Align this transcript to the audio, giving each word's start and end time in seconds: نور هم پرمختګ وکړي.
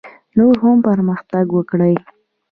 نور 0.37 0.55
هم 0.63 0.77
پرمختګ 0.87 1.45
وکړي. 1.53 1.95